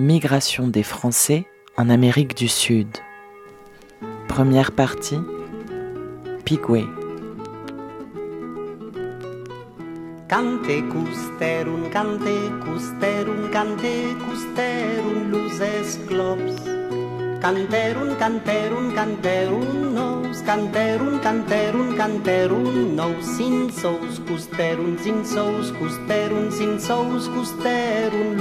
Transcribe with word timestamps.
Migration 0.00 0.66
des 0.66 0.82
Français 0.82 1.44
en 1.76 1.90
Amérique 1.90 2.34
du 2.34 2.48
Sud. 2.48 2.88
Première 4.28 4.72
partie 4.72 5.18
Pigway. 6.46 6.86
Cante 10.26 10.88
custerun, 10.88 11.90
cante 11.92 12.34
custerun, 12.64 13.50
cante 13.52 14.16
custerun, 14.24 15.30
luces 15.30 15.98
globs. 16.08 16.56
Canterun, 17.42 18.16
canterun, 18.18 18.94
canterun, 18.94 19.92
nos, 19.92 20.42
canterun, 20.46 21.18
canterun, 21.22 21.94
canterun, 21.94 22.96
nos, 22.96 23.20
sin 23.20 23.68
sous, 23.68 24.18
custerun, 24.26 24.96
sin 24.96 25.22
sous, 25.26 25.72
custerun, 25.78 26.50
sin 26.50 26.78
sous, 26.80 27.28
custerun. 27.28 28.40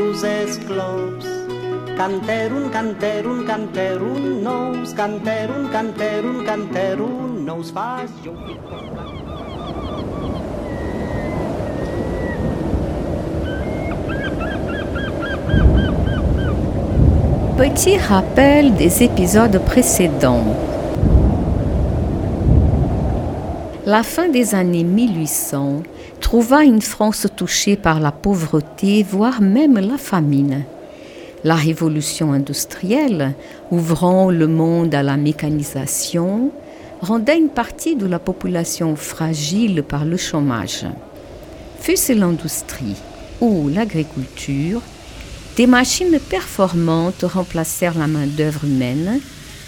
Canterun, 2.00 2.70
canterun, 2.70 3.46
canterun, 3.46 4.42
nos, 4.42 4.94
canterun, 4.96 5.68
canterun, 5.70 6.46
canterun, 6.46 7.46
nos. 7.46 7.74
Petit 17.58 17.98
rappel 17.98 18.76
des 18.76 19.04
épisodes 19.04 19.60
précédents. 19.66 20.46
La 23.86 24.04
fin 24.04 24.30
des 24.30 24.56
années 24.56 24.86
1800 24.86 25.84
trouva 26.22 26.64
une 26.64 26.82
France 26.82 27.28
touchée 27.36 27.76
par 27.76 28.00
la 28.00 28.14
pauvreté, 28.14 29.04
voire 29.04 29.42
même 29.42 29.78
la 29.78 29.98
famine. 29.98 30.64
La 31.44 31.56
révolution 31.56 32.34
industrielle, 32.34 33.34
ouvrant 33.72 34.30
le 34.30 34.48
monde 34.48 34.94
à 34.94 35.04
la 35.04 35.16
mécanisation, 35.16 36.52
rendait 37.02 37.38
une 37.38 37.50
partie 37.50 37.96
de 37.96 38.06
la 38.06 38.20
population 38.20 38.98
fragile 38.98 39.84
par 39.84 40.04
le 40.04 40.18
chômage. 40.18 40.86
Fût-ce 41.80 42.12
l'industrie 42.12 42.98
ou 43.40 43.70
l'agriculture, 43.70 44.82
des 45.56 45.66
machines 45.66 46.20
performantes 46.20 47.24
remplacèrent 47.24 47.98
la 47.98 48.08
main-d'œuvre 48.08 48.66
humaine, 48.66 49.22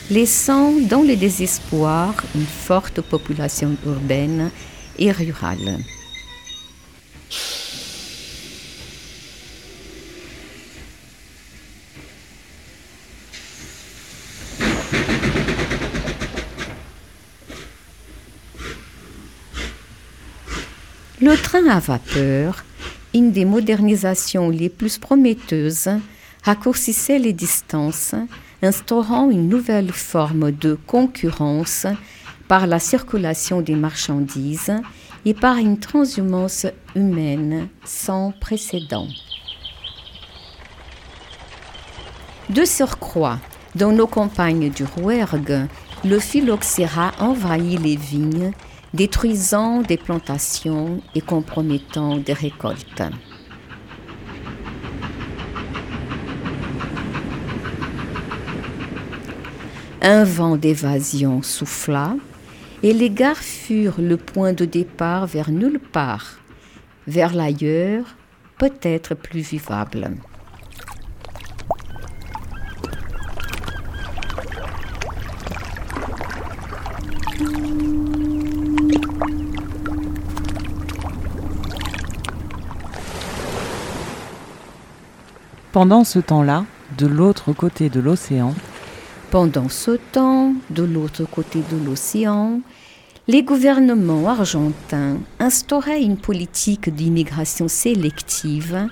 laissant 0.10 0.74
dans 0.90 1.04
le 1.04 1.16
désespoir 1.16 2.14
une 2.36 2.46
forte 2.46 3.00
population 3.00 3.76
urbaine 3.86 4.52
et 5.00 5.12
rurale. 5.12 5.80
Le 21.22 21.38
train 21.38 21.68
à 21.68 21.80
vapeur, 21.80 22.66
une 23.14 23.32
des 23.32 23.46
modernisations 23.46 24.50
les 24.50 24.70
plus 24.70 24.98
prometteuses, 24.98 25.90
raccourcissait 26.42 27.20
les 27.20 27.32
distances, 27.32 28.16
instaurant 28.64 29.30
une 29.30 29.48
nouvelle 29.48 29.92
forme 29.92 30.52
de 30.52 30.76
concurrence 30.88 31.86
par 32.48 32.66
la 32.66 32.80
circulation 32.80 33.62
des 33.62 33.76
marchandises 33.76 34.74
et 35.24 35.36
par 35.36 35.58
une 35.58 35.78
transhumance 35.78 36.66
humaine 36.96 37.68
sans 37.86 38.34
précédent. 38.42 39.08
De 42.50 42.66
surcroît, 42.66 43.38
dans 43.76 43.92
nos 43.92 44.08
campagnes 44.08 44.72
du 44.72 44.86
Rouergue, 44.86 45.68
le 46.04 46.20
phylloxéra 46.20 47.12
envahit 47.20 47.80
les 47.80 47.96
vignes 47.96 48.54
détruisant 48.94 49.82
des 49.82 49.98
plantations 49.98 51.02
et 51.16 51.22
compromettant 51.22 52.18
des 52.18 52.34
récoltes. 52.34 53.04
Un 60.02 60.24
vent 60.24 60.58
d'évasion 60.58 61.44
souffla 61.44 62.16
et 62.82 62.94
les 62.94 63.12
gares 63.12 63.38
furent 63.38 64.02
le 64.02 64.18
point 64.18 64.54
de 64.54 64.66
départ 64.66 65.28
vers 65.28 65.52
nulle 65.52 65.80
part, 65.80 66.40
vers 67.08 67.34
l'ailleurs, 67.36 68.16
peut-être 68.58 69.14
plus 69.14 69.42
vivable. 69.42 70.12
Pendant 85.72 86.04
ce 86.04 86.20
temps-là, 86.20 86.66
de 86.98 87.08
l'autre 87.08 87.54
côté 87.54 87.90
de 87.90 88.02
l'océan, 88.02 88.54
Pendant 89.30 89.70
ce 89.70 89.92
temps, 89.92 90.54
de 90.70 90.84
l'autre 90.84 91.24
côté 91.24 91.64
de 91.72 91.78
l'océan, 91.78 92.60
les 93.30 93.44
gouvernements 93.44 94.28
argentins 94.28 95.16
instauraient 95.40 96.04
une 96.04 96.18
politique 96.18 96.94
d'immigration 96.94 97.70
sélective 97.70 98.90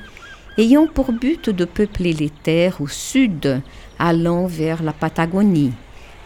ayant 0.57 0.87
pour 0.87 1.11
but 1.11 1.49
de 1.49 1.65
peupler 1.65 2.13
les 2.13 2.29
terres 2.29 2.79
au 2.79 2.87
sud 2.87 3.61
allant 3.97 4.45
vers 4.45 4.81
la 4.81 4.93
Patagonie, 4.93 5.73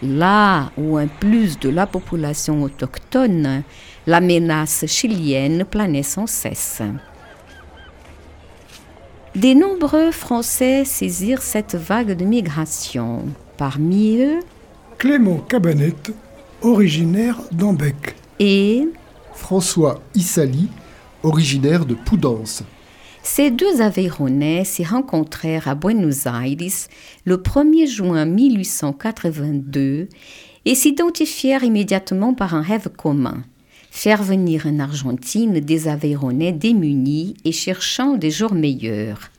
là 0.04 0.70
où 0.78 1.00
en 1.00 1.08
plus 1.08 1.58
de 1.58 1.70
la 1.70 1.88
population 1.88 2.62
autochtone, 2.62 3.64
la 4.06 4.22
menace 4.22 4.86
chilienne 4.86 5.66
planait 5.66 6.04
sans 6.04 6.28
cesse. 6.28 6.84
Des 9.36 9.56
nombreux 9.56 10.12
Français 10.12 10.86
saisirent 10.86 11.42
cette 11.42 11.74
vague 11.74 12.16
de 12.16 12.24
migration. 12.24 13.24
Parmi 13.58 14.18
eux, 14.18 14.40
Clément 15.00 15.40
Cabanette, 15.40 16.12
originaire 16.62 17.38
d'Ambec. 17.52 18.16
et 18.40 18.88
François 19.34 20.02
Issali, 20.14 20.70
originaire 21.24 21.88
de 21.88 21.96
Poudance. 21.96 22.64
ces 23.24 23.50
deux 23.50 23.82
Aveyronnais 23.82 24.66
s'y 24.66 24.84
rencontrèrent 24.84 25.68
à 25.68 25.74
Buenos 25.74 26.28
Aires 26.28 26.88
le 27.26 27.38
1er 27.38 27.88
juin 27.88 28.26
1882 28.26 30.10
et 30.66 30.76
s'identifièrent 30.76 31.64
immédiatement 31.64 32.36
par 32.36 32.54
un 32.54 32.62
rêve 32.62 32.90
commun 32.96 33.44
faire 33.94 34.24
venir 34.24 34.66
en 34.66 34.80
Argentine 34.80 35.60
des 35.60 35.88
Aveyronnais 35.88 36.52
démunis 36.52 37.36
et 37.46 37.52
cherchant 37.52 38.16
des 38.16 38.32
jours 38.32 38.56
meilleurs. 38.56 39.30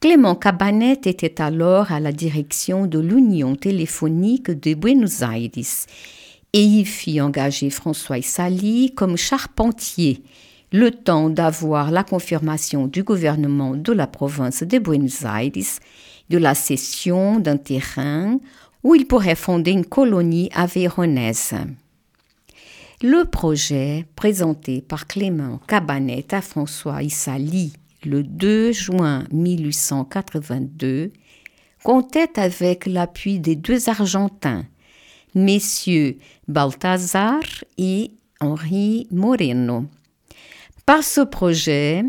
Clément 0.00 0.36
Cabanet 0.36 1.08
était 1.08 1.42
alors 1.42 1.90
à 1.90 1.98
la 1.98 2.12
direction 2.12 2.86
de 2.86 3.00
l'Union 3.00 3.56
téléphonique 3.56 4.52
de 4.52 4.74
Buenos 4.74 5.22
Aires 5.22 5.50
et 6.52 6.62
y 6.62 6.84
fit 6.84 7.20
engager 7.20 7.68
François 7.68 8.22
Sali 8.22 8.92
comme 8.94 9.16
charpentier, 9.16 10.22
le 10.70 10.92
temps 10.92 11.28
d'avoir 11.28 11.90
la 11.90 12.04
confirmation 12.04 12.86
du 12.86 13.02
gouvernement 13.02 13.74
de 13.74 13.92
la 13.92 14.06
province 14.06 14.62
de 14.62 14.78
Buenos 14.78 15.24
Aires 15.24 15.50
de 16.30 16.38
la 16.38 16.54
cession 16.54 17.40
d'un 17.40 17.56
terrain 17.56 18.38
où 18.84 18.94
il 18.94 19.04
pourrait 19.08 19.34
fonder 19.34 19.72
une 19.72 19.84
colonie 19.84 20.48
aveyronnaise. 20.54 21.54
Le 23.00 23.26
projet, 23.26 24.06
présenté 24.16 24.82
par 24.82 25.06
Clément 25.06 25.60
Cabanet 25.68 26.34
à 26.34 26.42
François 26.42 27.04
Issali 27.04 27.72
le 28.04 28.24
2 28.24 28.72
juin 28.72 29.22
1882, 29.30 31.12
comptait 31.84 32.40
avec 32.40 32.86
l'appui 32.86 33.38
des 33.38 33.54
deux 33.54 33.88
Argentins, 33.88 34.64
messieurs 35.36 36.18
Balthazar 36.48 37.38
et 37.76 38.10
Henri 38.40 39.06
Moreno. 39.12 39.84
Par 40.84 41.04
ce 41.04 41.20
projet, 41.20 42.02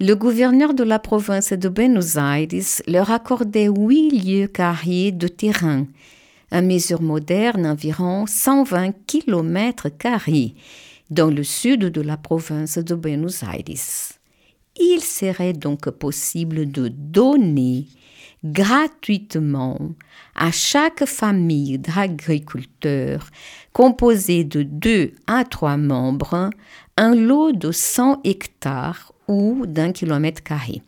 le 0.00 0.14
gouverneur 0.14 0.74
de 0.74 0.82
la 0.82 0.98
province 0.98 1.52
de 1.52 1.68
Buenos 1.68 2.16
Aires 2.16 2.82
leur 2.88 3.12
accordait 3.12 3.68
huit 3.68 4.10
lieues 4.10 4.48
carrés 4.48 5.12
de 5.12 5.28
terrain, 5.28 5.86
à 6.50 6.62
mesure 6.62 7.02
moderne 7.02 7.66
environ 7.66 8.26
120 8.26 8.92
km 9.06 9.88
dans 11.10 11.30
le 11.30 11.42
sud 11.42 11.80
de 11.80 12.00
la 12.00 12.16
province 12.16 12.78
de 12.78 12.94
Buenos 12.94 13.42
Aires. 13.42 14.18
Il 14.78 15.00
serait 15.00 15.52
donc 15.52 15.88
possible 15.90 16.70
de 16.70 16.88
donner 16.88 17.86
gratuitement 18.44 19.78
à 20.34 20.50
chaque 20.52 21.04
famille 21.06 21.78
d'agriculteurs 21.78 23.30
composée 23.72 24.44
de 24.44 24.62
deux 24.62 25.12
à 25.26 25.44
trois 25.44 25.76
membres 25.76 26.50
un 26.96 27.14
lot 27.14 27.52
de 27.52 27.72
100 27.72 28.20
hectares 28.24 29.12
ou 29.28 29.66
d'un 29.66 29.92
kilomètre 29.92 30.42
carré. 30.42 30.82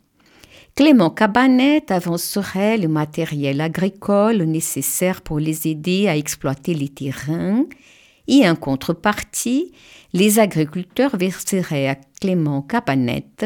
Clément 0.79 1.11
Cabanet 1.11 1.91
avancerait 1.91 2.79
le 2.79 2.87
matériel 2.87 3.61
agricole 3.61 4.45
nécessaire 4.45 5.23
pour 5.23 5.41
les 5.41 5.67
aider 5.67 6.07
à 6.07 6.17
exploiter 6.17 6.73
les 6.73 6.89
terrains 6.89 7.65
et 8.29 8.49
en 8.49 8.55
contrepartie, 8.55 9.73
les 10.13 10.39
agriculteurs 10.39 11.17
verseraient 11.17 11.89
à 11.89 11.97
Clément 12.21 12.63
Cabanet 12.63 13.45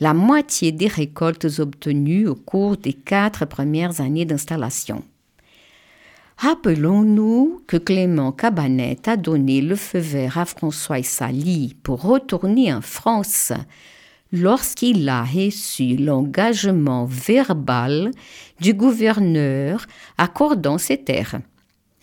la 0.00 0.14
moitié 0.14 0.72
des 0.72 0.88
récoltes 0.88 1.46
obtenues 1.60 2.26
au 2.26 2.34
cours 2.34 2.76
des 2.76 2.92
quatre 2.92 3.44
premières 3.44 4.00
années 4.00 4.24
d'installation. 4.24 5.04
Rappelons-nous 6.38 7.62
que 7.68 7.76
Clément 7.76 8.32
Cabanet 8.32 9.06
a 9.06 9.16
donné 9.16 9.60
le 9.60 9.76
feu 9.76 10.00
vert 10.00 10.38
à 10.38 10.44
François 10.44 11.04
Sali 11.04 11.76
pour 11.84 12.02
retourner 12.02 12.74
en 12.74 12.80
France 12.80 13.52
lorsqu'il 14.34 15.08
a 15.08 15.22
reçu 15.22 15.96
l'engagement 15.96 17.04
verbal 17.04 18.10
du 18.60 18.74
gouverneur 18.74 19.86
accordant 20.18 20.76
ces 20.76 20.96
terres. 20.98 21.40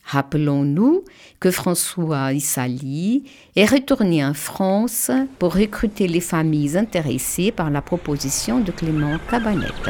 Rappelons-nous 0.06 1.04
que 1.40 1.52
François 1.52 2.34
Issali 2.34 3.24
est 3.56 3.70
retourné 3.70 4.26
en 4.26 4.34
France 4.34 5.12
pour 5.40 5.56
recruter 5.56 6.08
les 6.08 6.22
familles 6.22 6.78
intéressées 6.78 7.52
par 7.52 7.70
la 7.70 7.82
proposition 7.82 8.62
de 8.62 8.72
Clément 8.72 9.18
Cabanette. 9.30 9.90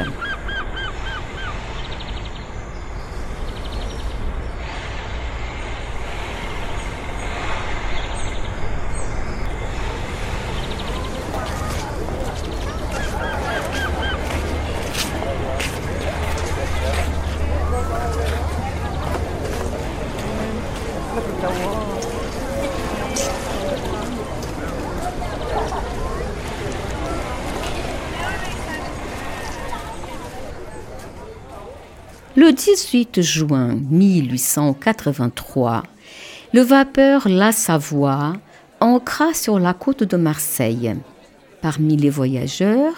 28 32.92 33.22
juin 33.22 33.74
1883, 33.90 35.82
le 36.52 36.60
vapeur 36.60 37.26
La 37.26 37.50
Savoie 37.50 38.34
ancra 38.80 39.32
sur 39.32 39.58
la 39.58 39.72
côte 39.72 40.02
de 40.02 40.18
Marseille. 40.18 40.94
Parmi 41.62 41.96
les 41.96 42.10
voyageurs, 42.10 42.92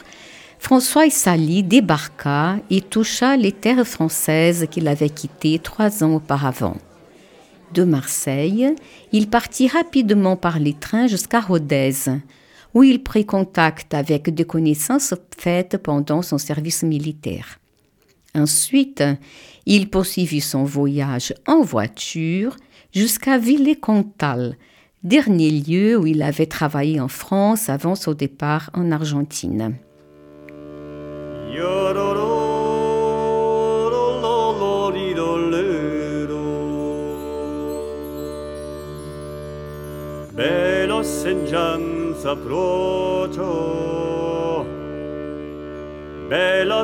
François 0.58 1.08
Sally 1.10 1.62
débarqua 1.62 2.56
et 2.70 2.80
toucha 2.80 3.36
les 3.36 3.52
terres 3.52 3.86
françaises 3.86 4.66
qu'il 4.68 4.88
avait 4.88 5.10
quittées 5.10 5.60
trois 5.60 6.02
ans 6.02 6.16
auparavant. 6.16 6.76
De 7.72 7.84
Marseille, 7.84 8.74
il 9.12 9.30
partit 9.30 9.68
rapidement 9.68 10.34
par 10.34 10.58
les 10.58 10.74
trains 10.74 11.06
jusqu'à 11.06 11.38
Rodez, 11.38 11.94
où 12.74 12.82
il 12.82 13.00
prit 13.00 13.26
contact 13.26 13.94
avec 13.94 14.34
des 14.34 14.44
connaissances 14.44 15.14
faites 15.38 15.76
pendant 15.76 16.22
son 16.22 16.38
service 16.38 16.82
militaire. 16.82 17.60
Ensuite, 18.34 19.04
il 19.66 19.88
poursuivit 19.88 20.40
son 20.40 20.64
voyage 20.64 21.32
en 21.46 21.62
voiture 21.62 22.56
jusqu'à 22.92 23.38
Villers-Comtal, 23.38 24.56
dernier 25.02 25.50
lieu 25.50 25.96
où 25.96 26.06
il 26.06 26.22
avait 26.22 26.46
travaillé 26.46 27.00
en 27.00 27.08
France 27.08 27.68
avant 27.68 27.94
son 27.94 28.12
départ 28.12 28.70
en 28.74 28.90
Argentine. 28.90 29.76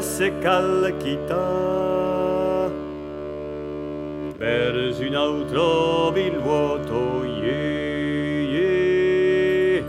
Se 0.03 0.31
calchita 0.39 1.71
per 4.37 4.75
un 4.99 5.15
altro 5.15 6.13
il 6.17 6.39
vuoto 6.39 7.25
ye, 7.25 8.43
ye, 8.55 9.85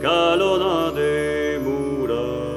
calona 0.00 0.90
de 0.90 1.58
mura 1.62 2.48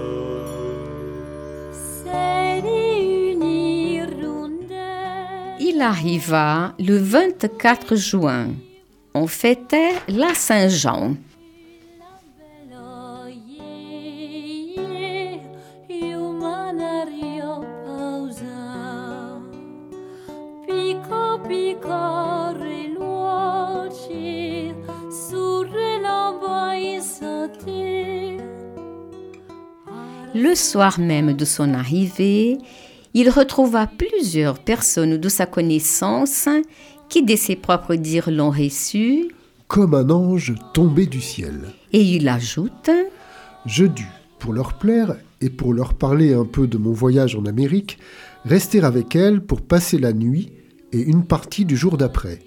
Il 5.59 5.81
arriva 5.81 6.74
le 6.77 6.98
24 6.98 7.95
juin. 7.95 8.56
On 9.13 9.27
fêtait 9.27 9.94
la 10.07 10.33
Saint-Jean. 10.33 11.15
Le 30.51 30.57
soir 30.57 31.00
même 31.00 31.31
de 31.31 31.45
son 31.45 31.74
arrivée, 31.74 32.57
il 33.13 33.30
retrouva 33.30 33.88
plusieurs 33.88 34.59
personnes 34.59 35.15
de 35.15 35.30
sa 35.30 35.45
connaissance 35.45 36.50
qui, 37.07 37.24
de 37.24 37.38
ses 37.38 37.56
propres 37.56 37.95
dires, 37.95 38.30
l'ont 38.30 38.50
reçu. 38.50 39.30
Comme 39.69 39.94
un 39.94 40.09
ange 40.09 40.53
tombé 40.74 41.06
du 41.06 41.21
ciel. 41.21 41.69
Et 41.94 42.01
il 42.01 42.27
ajoute 42.27 42.89
Je 43.65 43.86
dus, 43.86 44.12
pour 44.39 44.51
leur 44.51 44.74
plaire 44.74 45.15
et 45.39 45.50
pour 45.50 45.74
leur 45.74 45.94
parler 45.94 46.33
un 46.33 46.44
peu 46.44 46.68
de 46.68 46.77
mon 46.77 46.92
voyage 46.92 47.38
en 47.38 47.45
Amérique, 47.45 47.98
rester 48.44 48.83
avec 48.83 49.15
elles 49.15 49.39
pour 49.39 49.62
passer 49.62 50.00
la 50.00 50.12
nuit 50.12 50.51
et 50.92 51.00
une 51.00 51.24
partie 51.24 51.63
du 51.63 51.77
jour 51.77 51.95
d'après. 51.95 52.39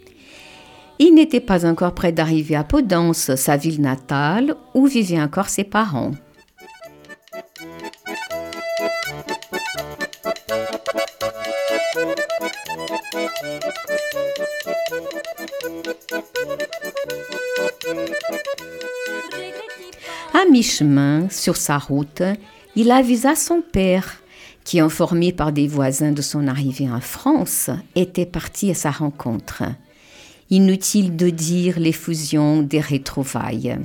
Il 0.98 1.14
n'était 1.14 1.40
pas 1.40 1.64
encore 1.64 1.94
prêt 1.94 2.12
d'arriver 2.12 2.54
à 2.54 2.64
Podence, 2.64 3.34
sa 3.34 3.56
ville 3.56 3.80
natale, 3.80 4.56
où 4.74 4.84
vivaient 4.86 5.22
encore 5.22 5.48
ses 5.48 5.64
parents. 5.64 6.12
À 20.32 20.50
mi-chemin, 20.50 21.28
sur 21.30 21.56
sa 21.56 21.78
route, 21.78 22.22
il 22.74 22.90
avisa 22.90 23.36
son 23.36 23.60
père, 23.60 24.20
qui, 24.64 24.80
informé 24.80 25.32
par 25.32 25.52
des 25.52 25.68
voisins 25.68 26.10
de 26.10 26.22
son 26.22 26.48
arrivée 26.48 26.90
en 26.90 27.00
France, 27.00 27.70
était 27.94 28.26
parti 28.26 28.72
à 28.72 28.74
sa 28.74 28.90
rencontre. 28.90 29.62
Inutile 30.50 31.14
de 31.14 31.30
dire 31.30 31.78
l'effusion 31.78 32.62
des 32.62 32.80
retrouvailles. 32.80 33.78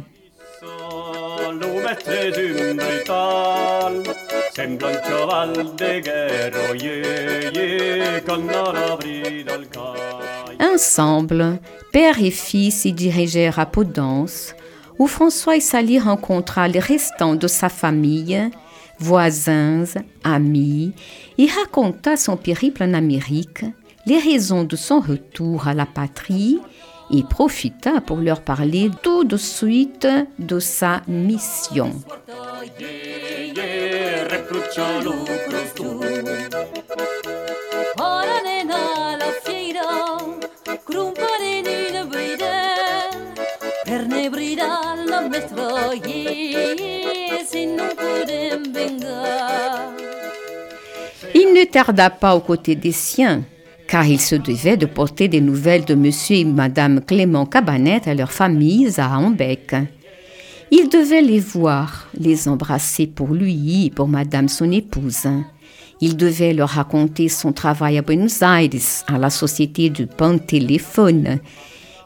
Ensemble, 10.60 11.60
père 11.94 12.22
et 12.22 12.32
fils 12.32 12.86
y 12.86 12.92
dirigèrent 12.92 13.60
à 13.60 13.66
Podence, 13.66 14.54
où 14.98 15.08
François 15.08 15.56
et 15.56 15.62
Sally 15.62 15.98
rencontra 16.00 16.68
les 16.68 16.80
restants 16.80 17.36
de 17.36 17.48
sa 17.48 17.70
famille, 17.70 18.50
voisins, 19.00 19.86
amis, 20.26 20.94
et 21.38 21.48
raconta 21.48 22.18
son 22.18 22.36
périple 22.36 22.84
en 22.84 22.94
Amérique, 22.94 23.64
les 24.06 24.20
raisons 24.20 24.66
de 24.66 24.76
son 24.76 25.00
retour 25.00 25.68
à 25.70 25.74
la 25.74 25.86
patrie, 25.86 26.60
et 27.12 27.24
profita 27.24 28.02
pour 28.02 28.18
leur 28.18 28.42
parler 28.42 28.92
tout 29.02 29.24
de 29.24 29.38
suite 29.38 30.08
de 30.38 30.60
sa 30.60 31.02
mission. 31.08 31.94
Il 51.34 51.54
ne 51.54 51.66
tarda 51.66 52.10
pas 52.10 52.36
aux 52.36 52.40
côtés 52.40 52.76
des 52.76 52.92
siens, 52.92 53.44
car 53.88 54.06
il 54.06 54.20
se 54.20 54.36
devait 54.36 54.78
de 54.78 54.86
porter 54.86 55.28
des 55.28 55.42
nouvelles 55.42 55.86
de 55.86 55.96
monsieur 55.96 56.38
et 56.38 56.46
madame 56.46 57.02
Clément 57.02 57.46
Cabanet 57.48 58.08
à 58.08 58.14
leurs 58.14 58.32
familles 58.32 58.92
à 58.98 59.16
Ambec. 59.16 59.76
Il 60.72 60.88
devait 60.90 61.22
les 61.22 61.40
voir, 61.40 62.08
les 62.14 62.48
embrasser 62.48 63.08
pour 63.08 63.30
lui 63.30 63.86
et 63.86 63.90
pour 63.90 64.08
madame 64.08 64.48
son 64.48 64.72
épouse. 64.72 65.28
Il 66.02 66.16
devait 66.16 66.54
leur 66.54 66.70
raconter 66.70 67.28
son 67.28 67.52
travail 67.52 67.98
à 67.98 68.02
Buenos 68.02 68.42
Aires, 68.42 68.70
à 69.08 69.18
la 69.18 69.30
société 69.30 69.90
du 69.90 70.08
téléphone. 70.48 71.40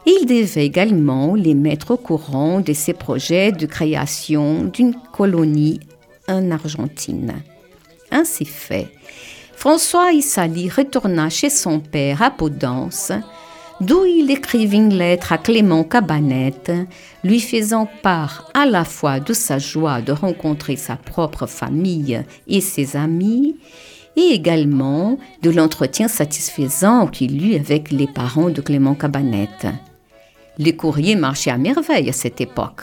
Il 0.06 0.26
devait 0.26 0.66
également 0.66 1.34
les 1.34 1.54
mettre 1.54 1.92
au 1.92 1.96
courant 1.96 2.60
de 2.60 2.72
ses 2.72 2.94
projets 2.94 3.52
de 3.52 3.66
création 3.66 4.64
d'une 4.64 4.94
colonie 5.12 5.80
en 6.26 6.50
Argentine. 6.50 7.34
Ainsi 8.10 8.44
fait, 8.44 8.88
François 9.54 10.12
Issali 10.12 10.68
retourna 10.68 11.30
chez 11.30 11.50
son 11.50 11.80
père 11.80 12.22
à 12.22 12.30
Podence, 12.30 13.12
d'où 13.80 14.04
il 14.04 14.30
écrivit 14.30 14.76
une 14.76 14.94
lettre 14.94 15.32
à 15.32 15.38
Clément 15.38 15.84
Cabanette, 15.84 16.72
lui 17.22 17.40
faisant 17.40 17.88
part 18.02 18.50
à 18.54 18.66
la 18.66 18.84
fois 18.84 19.20
de 19.20 19.32
sa 19.32 19.58
joie 19.58 20.00
de 20.00 20.12
rencontrer 20.12 20.76
sa 20.76 20.96
propre 20.96 21.46
famille 21.46 22.22
et 22.46 22.60
ses 22.60 22.96
amis, 22.96 23.56
et 24.16 24.32
également 24.32 25.18
de 25.42 25.50
l'entretien 25.50 26.08
satisfaisant 26.08 27.08
qu'il 27.08 27.44
eut 27.44 27.56
avec 27.56 27.90
les 27.90 28.06
parents 28.06 28.50
de 28.50 28.60
Clément 28.60 28.94
Cabanette. 28.94 29.66
Les 30.58 30.76
courriers 30.76 31.16
marchaient 31.16 31.50
à 31.50 31.58
merveille 31.58 32.08
à 32.08 32.12
cette 32.12 32.40
époque. 32.40 32.82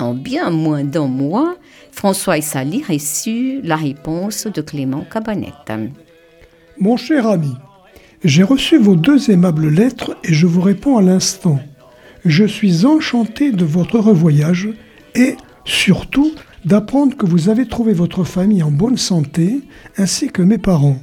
En 0.00 0.14
bien 0.14 0.50
moins 0.50 0.82
d'un 0.82 1.06
mois, 1.06 1.54
François 1.92 2.38
Issali 2.38 2.82
reçut 2.88 3.60
la 3.62 3.76
réponse 3.76 4.48
de 4.48 4.60
Clément 4.62 5.04
Cabanette. 5.08 5.72
Mon 6.80 6.96
cher 6.96 7.28
ami, 7.28 7.54
j'ai 8.24 8.44
reçu 8.44 8.78
vos 8.78 8.94
deux 8.94 9.30
aimables 9.30 9.68
lettres 9.68 10.16
et 10.22 10.32
je 10.32 10.46
vous 10.46 10.60
réponds 10.60 10.96
à 10.96 11.02
l'instant. 11.02 11.58
Je 12.24 12.44
suis 12.44 12.86
enchanté 12.86 13.50
de 13.50 13.64
votre 13.64 13.98
revoyage 13.98 14.68
et, 15.16 15.36
surtout, 15.64 16.30
d'apprendre 16.64 17.16
que 17.16 17.26
vous 17.26 17.48
avez 17.48 17.66
trouvé 17.66 17.92
votre 17.92 18.22
famille 18.22 18.62
en 18.62 18.70
bonne 18.70 18.96
santé, 18.96 19.62
ainsi 19.96 20.28
que 20.28 20.42
mes 20.42 20.58
parents. 20.58 21.00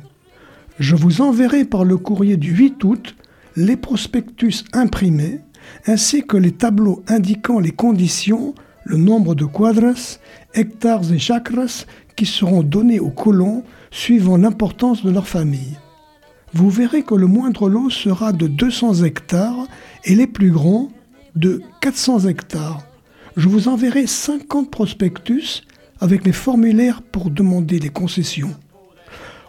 Je 0.80 0.96
vous 0.96 1.20
enverrai 1.20 1.66
par 1.66 1.84
le 1.84 1.98
courrier 1.98 2.38
du 2.38 2.54
8 2.54 2.82
août 2.86 3.16
les 3.58 3.76
prospectus 3.76 4.64
imprimés, 4.72 5.42
ainsi 5.88 6.24
que 6.26 6.38
les 6.38 6.54
tableaux 6.54 7.04
indiquant 7.10 7.60
les 7.60 7.72
conditions, 7.72 8.56
le 8.86 8.96
nombre 8.96 9.36
de 9.36 9.44
quadras, 9.44 10.20
hectares 10.54 11.12
et 11.12 11.20
chakras 11.20 11.86
qui 12.16 12.26
seront 12.26 12.64
donnés 12.64 13.02
aux 13.02 13.10
colons 13.10 13.66
suivant 13.92 14.38
l'importance 14.38 15.04
de 15.04 15.12
leur 15.12 15.28
famille 15.28 15.78
vous 16.53 16.70
verrez 16.70 17.03
que 17.03 17.15
le 17.15 17.27
moindre 17.27 17.70
lot 17.70 17.89
sera 17.89 18.32
de 18.32 18.48
200 18.48 19.03
hectares 19.03 19.68
et 20.06 20.15
les 20.15 20.27
plus 20.27 20.51
grands 20.51 20.89
de 21.36 21.62
400 21.82 22.27
hectares. 22.27 22.82
Je 23.38 23.48
vous 23.48 23.68
enverrai 23.68 24.08
50 24.08 24.72
prospectus 24.72 25.63
avec 26.00 26.25
les 26.25 26.34
formulaires 26.34 27.01
pour 27.01 27.29
demander 27.29 27.79
les 27.79 27.89
concessions. 27.89 28.56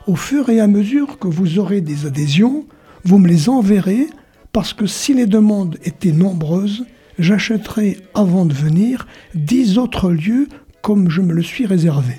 Au 0.06 0.16
fur 0.16 0.48
et 0.48 0.60
à 0.60 0.66
mesure 0.66 1.18
que 1.18 1.28
vous 1.28 1.58
aurez 1.58 1.80
des 1.80 2.06
adhésions, 2.06 2.66
vous 3.04 3.18
me 3.18 3.28
les 3.28 3.48
enverrez 3.48 4.08
parce 4.52 4.72
que 4.72 4.86
si 4.86 5.14
les 5.14 5.26
demandes 5.26 5.78
étaient 5.84 6.12
nombreuses, 6.12 6.84
j'achèterai 7.18 7.98
avant 8.14 8.46
de 8.46 8.54
venir 8.54 9.06
10 9.34 9.78
autres 9.78 10.10
lieux 10.10 10.48
comme 10.82 11.10
je 11.10 11.20
me 11.20 11.32
le 11.32 11.42
suis 11.42 11.66
réservé. 11.66 12.14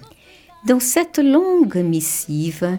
Dans 0.67 0.79
cette 0.79 1.17
longue 1.17 1.77
missive, 1.77 2.77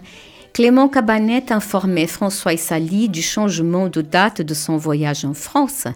Clément 0.53 0.87
Cabanet 0.87 1.51
informait 1.51 2.05
François 2.05 2.55
Sali 2.57 3.09
du 3.09 3.23
changement 3.23 3.87
de 3.87 4.01
date 4.01 4.43
de 4.43 4.53
son 4.53 4.77
voyage 4.77 5.25
en 5.25 5.33
France, 5.33 5.87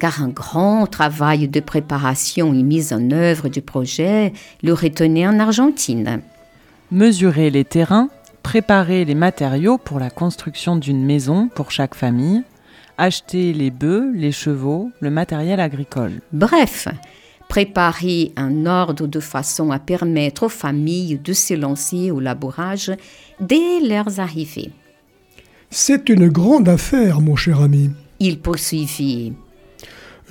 car 0.00 0.20
un 0.20 0.28
grand 0.28 0.88
travail 0.88 1.46
de 1.46 1.60
préparation 1.60 2.52
et 2.52 2.64
mise 2.64 2.92
en 2.92 3.12
œuvre 3.12 3.48
du 3.48 3.62
projet 3.62 4.32
le 4.64 4.72
retenait 4.72 5.28
en 5.28 5.38
Argentine. 5.38 6.20
Mesurer 6.90 7.50
les 7.50 7.64
terrains, 7.64 8.08
préparer 8.42 9.04
les 9.04 9.14
matériaux 9.14 9.78
pour 9.78 10.00
la 10.00 10.10
construction 10.10 10.74
d'une 10.74 11.04
maison 11.04 11.46
pour 11.46 11.70
chaque 11.70 11.94
famille, 11.94 12.42
acheter 12.98 13.52
les 13.52 13.70
bœufs, 13.70 14.10
les 14.16 14.32
chevaux, 14.32 14.90
le 14.98 15.10
matériel 15.10 15.60
agricole. 15.60 16.22
Bref, 16.32 16.88
préparer 17.52 18.32
un 18.36 18.64
ordre 18.64 19.06
de 19.06 19.20
façon 19.20 19.72
à 19.72 19.78
permettre 19.78 20.44
aux 20.44 20.48
familles 20.48 21.20
de 21.22 21.34
se 21.34 21.52
lancer 21.52 22.10
au 22.10 22.18
labourage 22.18 22.90
dès 23.40 23.78
leurs 23.86 24.20
arrivées. 24.20 24.70
C'est 25.68 26.08
une 26.08 26.28
grande 26.28 26.66
affaire, 26.66 27.20
mon 27.20 27.36
cher 27.36 27.60
ami. 27.60 27.90
Il 28.20 28.40
poursuivit. 28.40 29.34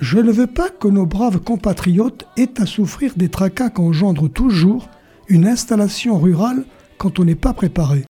Je 0.00 0.18
ne 0.18 0.32
veux 0.32 0.48
pas 0.48 0.68
que 0.68 0.88
nos 0.88 1.06
braves 1.06 1.38
compatriotes 1.38 2.26
aient 2.36 2.60
à 2.60 2.66
souffrir 2.66 3.12
des 3.14 3.28
tracas 3.28 3.70
qu'engendre 3.70 4.26
toujours 4.26 4.88
une 5.28 5.46
installation 5.46 6.18
rurale 6.18 6.64
quand 6.98 7.20
on 7.20 7.24
n'est 7.24 7.36
pas 7.36 7.52
préparé. 7.52 8.04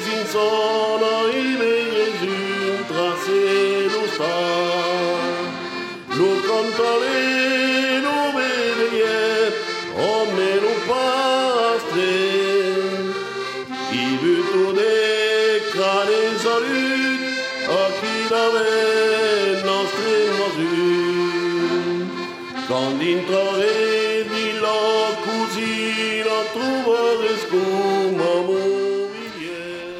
sin 0.00 0.26
sono 0.26 1.28
i 1.28 1.73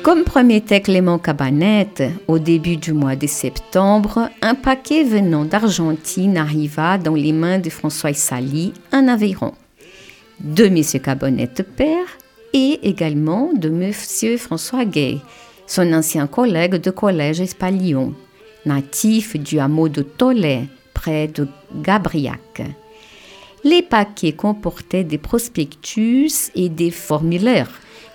Comme 0.04 0.24
promettait 0.24 0.82
Clément 0.82 1.18
Cabanette, 1.18 2.02
au 2.28 2.38
début 2.38 2.76
du 2.76 2.92
mois 2.92 3.16
de 3.16 3.26
septembre, 3.26 4.28
un 4.42 4.54
paquet 4.54 5.02
venant 5.02 5.46
d'Argentine 5.46 6.36
arriva 6.36 6.98
dans 6.98 7.14
les 7.14 7.32
mains 7.32 7.58
de 7.58 7.70
François 7.70 8.12
Sali 8.12 8.74
en 8.92 9.08
Aveyron. 9.08 9.54
De 10.40 10.64
M. 10.64 10.82
Cabanette 11.02 11.66
père 11.74 12.18
et 12.52 12.80
également 12.82 13.54
de 13.54 13.70
M. 13.70 14.36
François 14.36 14.84
Gay, 14.84 15.20
son 15.66 15.90
ancien 15.94 16.26
collègue 16.26 16.74
de 16.74 16.90
collège 16.90 17.40
Espalion, 17.40 18.12
natif 18.66 19.38
du 19.38 19.58
hameau 19.58 19.88
de 19.88 20.02
Tollet, 20.02 20.64
près 20.92 21.28
de 21.28 21.48
Gabriac. 21.76 22.60
Les 23.64 23.80
paquets 23.80 24.32
comportaient 24.32 25.02
des 25.02 25.16
prospectus 25.16 26.50
et 26.54 26.68
des 26.68 26.90
formulaires 26.90 27.70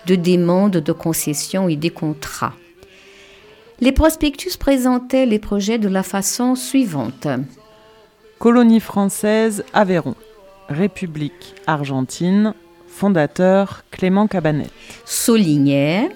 de 0.06 0.14
demande 0.14 0.78
de 0.78 0.92
concession 0.92 1.68
et 1.68 1.76
des 1.76 1.90
contrats. 1.90 2.54
Les 3.80 3.92
prospectus 3.92 4.56
présentaient 4.56 5.26
les 5.26 5.38
projets 5.38 5.78
de 5.78 5.88
la 5.88 6.02
façon 6.02 6.54
suivante. 6.54 7.26
Colonie 8.38 8.80
française 8.80 9.64
Aveyron, 9.72 10.14
République 10.68 11.54
argentine, 11.66 12.54
fondateur 12.86 13.84
Clément 13.90 14.26
Cabanet. 14.26 14.70
Soulignait 15.04 16.10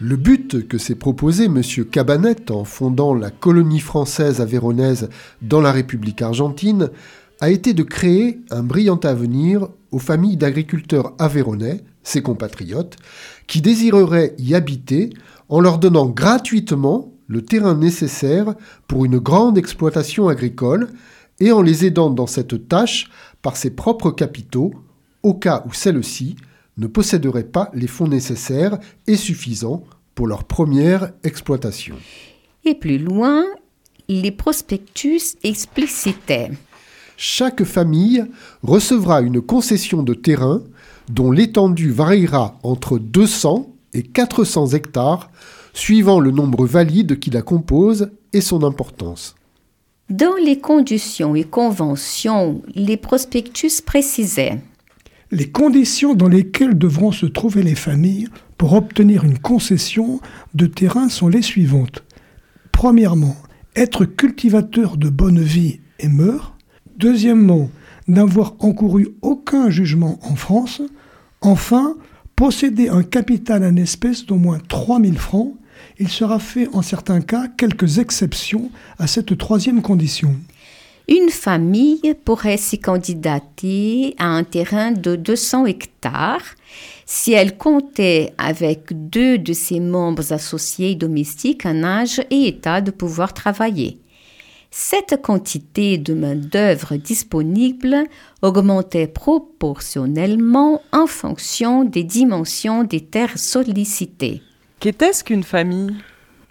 le 0.00 0.16
but 0.16 0.66
que 0.66 0.78
s'est 0.78 0.96
proposé 0.96 1.44
M. 1.44 1.62
Cabanet 1.88 2.50
en 2.50 2.64
fondant 2.64 3.14
la 3.14 3.30
colonie 3.30 3.78
française 3.78 4.40
avéronaise 4.40 5.08
dans 5.42 5.60
la 5.60 5.70
République 5.70 6.22
argentine 6.22 6.90
a 7.38 7.50
été 7.50 7.72
de 7.72 7.84
créer 7.84 8.40
un 8.50 8.64
brillant 8.64 8.98
avenir 9.04 9.68
aux 9.92 10.00
familles 10.00 10.36
d'agriculteurs 10.36 11.12
aveyronais 11.20 11.84
ses 12.02 12.22
compatriotes, 12.22 12.96
qui 13.46 13.60
désireraient 13.60 14.34
y 14.38 14.54
habiter 14.54 15.10
en 15.48 15.60
leur 15.60 15.78
donnant 15.78 16.06
gratuitement 16.06 17.12
le 17.28 17.42
terrain 17.42 17.74
nécessaire 17.74 18.54
pour 18.88 19.04
une 19.04 19.18
grande 19.18 19.58
exploitation 19.58 20.28
agricole 20.28 20.88
et 21.40 21.52
en 21.52 21.62
les 21.62 21.86
aidant 21.86 22.10
dans 22.10 22.26
cette 22.26 22.68
tâche 22.68 23.10
par 23.40 23.56
ses 23.56 23.70
propres 23.70 24.10
capitaux, 24.10 24.72
au 25.22 25.34
cas 25.34 25.64
où 25.66 25.72
celles-ci 25.72 26.36
ne 26.78 26.86
posséderaient 26.86 27.44
pas 27.44 27.70
les 27.74 27.86
fonds 27.86 28.08
nécessaires 28.08 28.78
et 29.06 29.16
suffisants 29.16 29.84
pour 30.14 30.26
leur 30.26 30.44
première 30.44 31.12
exploitation. 31.24 31.96
Et 32.64 32.74
plus 32.74 32.98
loin, 32.98 33.44
les 34.08 34.30
prospectus 34.30 35.36
explicitaient. 35.42 36.50
Chaque 37.16 37.64
famille 37.64 38.24
recevra 38.62 39.20
une 39.20 39.40
concession 39.40 40.02
de 40.02 40.14
terrain 40.14 40.62
dont 41.12 41.30
l'étendue 41.30 41.90
variera 41.90 42.58
entre 42.62 42.98
200 42.98 43.68
et 43.92 44.02
400 44.02 44.68
hectares, 44.68 45.30
suivant 45.74 46.20
le 46.20 46.30
nombre 46.30 46.66
valide 46.66 47.18
qui 47.18 47.30
la 47.30 47.42
compose 47.42 48.10
et 48.32 48.40
son 48.40 48.64
importance. 48.64 49.34
Dans 50.08 50.34
les 50.42 50.58
conditions 50.58 51.34
et 51.34 51.44
conventions, 51.44 52.62
les 52.74 52.96
prospectus 52.96 53.82
précisaient 53.84 54.58
Les 55.30 55.50
conditions 55.50 56.14
dans 56.14 56.28
lesquelles 56.28 56.78
devront 56.78 57.12
se 57.12 57.26
trouver 57.26 57.62
les 57.62 57.74
familles 57.74 58.28
pour 58.56 58.72
obtenir 58.72 59.24
une 59.24 59.38
concession 59.38 60.20
de 60.54 60.66
terrain 60.66 61.08
sont 61.08 61.28
les 61.28 61.42
suivantes. 61.42 62.04
Premièrement, 62.72 63.36
être 63.76 64.06
cultivateur 64.06 64.96
de 64.96 65.10
bonne 65.10 65.40
vie 65.40 65.80
et 65.98 66.08
mœurs. 66.08 66.54
Deuxièmement, 66.96 67.70
n'avoir 68.08 68.54
encouru 68.58 69.08
aucun 69.22 69.70
jugement 69.70 70.18
en 70.22 70.36
France. 70.36 70.82
Enfin, 71.40 71.96
posséder 72.36 72.88
un 72.88 73.02
capital 73.02 73.64
en 73.64 73.76
espèces 73.76 74.26
d'au 74.26 74.36
moins 74.36 74.58
3000 74.68 75.18
francs. 75.18 75.54
Il 75.98 76.08
sera 76.08 76.38
fait 76.38 76.68
en 76.72 76.82
certains 76.82 77.20
cas 77.20 77.48
quelques 77.48 77.98
exceptions 77.98 78.70
à 78.98 79.06
cette 79.06 79.36
troisième 79.36 79.82
condition. 79.82 80.36
Une 81.08 81.30
famille 81.30 82.14
pourrait 82.24 82.56
s'y 82.56 82.78
candidater 82.78 84.14
à 84.18 84.26
un 84.26 84.44
terrain 84.44 84.92
de 84.92 85.16
200 85.16 85.66
hectares 85.66 86.54
si 87.06 87.32
elle 87.32 87.56
comptait 87.56 88.32
avec 88.38 89.10
deux 89.10 89.36
de 89.36 89.52
ses 89.52 89.80
membres 89.80 90.32
associés 90.32 90.94
domestiques 90.94 91.66
en 91.66 91.82
âge 91.82 92.20
et 92.30 92.46
état 92.46 92.80
de 92.80 92.92
pouvoir 92.92 93.34
travailler. 93.34 93.98
Cette 94.74 95.20
quantité 95.20 95.98
de 95.98 96.14
main-d'œuvre 96.14 96.96
disponible 96.96 98.04
augmentait 98.40 99.06
proportionnellement 99.06 100.80
en 100.92 101.06
fonction 101.06 101.84
des 101.84 102.02
dimensions 102.02 102.82
des 102.82 103.02
terres 103.02 103.36
sollicitées. 103.36 104.40
Qu'était-ce 104.80 105.24
qu'une 105.24 105.42
famille? 105.42 105.94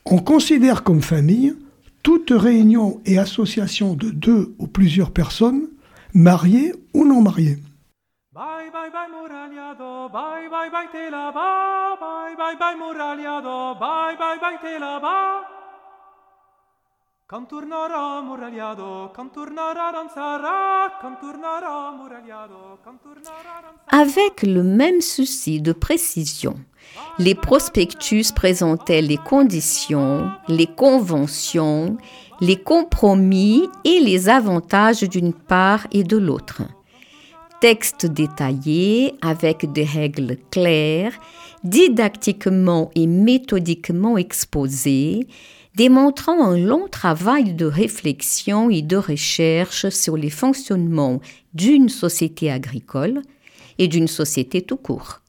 On 0.06 0.20
considère 0.20 0.84
comme 0.84 1.02
famille 1.02 1.56
toute 2.04 2.30
réunion 2.30 3.02
et 3.08 3.18
association 3.18 3.96
de 3.96 4.12
deux 4.12 4.54
ou 4.60 4.68
plusieurs 4.68 5.10
personnes, 5.10 5.68
mariées 6.14 6.74
ou 6.94 7.06
non 7.06 7.22
mariées. 7.22 7.58
Bye 8.34 8.70
bye 8.72 8.92
bye 8.92 9.10
bye 10.12 10.48
bye 10.48 10.70
bye 10.70 10.80
bye 10.80 12.36
bye 12.38 12.56
bye 12.56 12.76
Muraliado, 12.78 13.74
bye 13.80 14.16
bye 14.16 14.38
bye 14.40 14.58
te 14.62 15.41
Avec 23.90 24.44
le 24.44 24.64
même 24.64 25.00
souci 25.00 25.62
de 25.62 25.72
précision, 25.72 26.56
les 27.20 27.36
prospectus 27.36 28.34
présentaient 28.34 29.02
les 29.02 29.16
conditions, 29.16 30.30
les 30.50 30.68
conventions, 30.68 31.96
les 32.42 32.62
compromis 32.62 33.70
et 33.86 34.02
les 34.02 34.28
avantages 34.28 35.04
d'une 35.04 35.34
part 35.34 35.88
et 35.94 36.04
de 36.04 36.18
l'autre. 36.18 36.64
Texte 37.62 38.08
détaillé 38.08 39.14
avec 39.22 39.72
des 39.72 39.86
règles 39.86 40.36
claires, 40.50 41.14
didactiquement 41.64 42.92
et 42.96 43.08
méthodiquement 43.08 44.18
exposées, 44.18 45.28
démontrant 45.76 46.44
un 46.44 46.58
long 46.58 46.88
travail 46.90 47.54
de 47.54 47.66
réflexion 47.66 48.70
et 48.70 48.82
de 48.82 48.98
recherche 48.98 49.90
sur 49.90 50.18
les 50.18 50.30
fonctionnements 50.30 51.22
d'une 51.54 51.90
société 51.90 52.52
agricole 52.52 53.22
et 53.78 53.88
d'une 53.88 54.08
société 54.08 54.62
tout 54.62 54.78
court. 54.78 55.22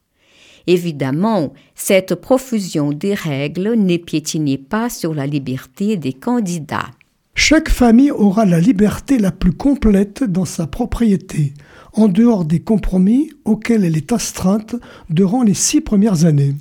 Évidemment, 0.67 1.53
cette 1.75 2.15
profusion 2.15 2.91
des 2.91 3.13
règles 3.13 3.73
ne 3.75 3.97
piétinait 3.97 4.57
pas 4.57 4.89
sur 4.89 5.13
la 5.13 5.27
liberté 5.27 5.97
des 5.97 6.13
candidats. 6.13 6.91
Chaque 7.35 7.69
famille 7.69 8.11
aura 8.11 8.45
la 8.45 8.59
liberté 8.59 9.17
la 9.17 9.31
plus 9.31 9.53
complète 9.53 10.23
dans 10.23 10.45
sa 10.45 10.67
propriété, 10.67 11.53
en 11.93 12.07
dehors 12.07 12.45
des 12.45 12.59
compromis 12.59 13.31
auxquels 13.43 13.83
elle 13.83 13.97
est 13.97 14.11
astreinte 14.11 14.75
durant 15.09 15.41
les 15.43 15.55
six 15.55 15.81
premières 15.81 16.25
années. 16.25 16.53